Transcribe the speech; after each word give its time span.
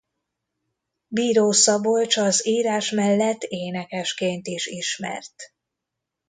Bíró 1.07 1.51
Szabolcs 1.51 2.17
az 2.17 2.45
írás 2.47 2.91
mellett 2.91 3.41
énekesként 3.41 4.47
is 4.47 4.65
ismert. 4.67 5.35